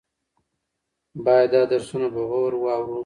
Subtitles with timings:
[1.25, 2.99] باید دا درسونه په غور واورو.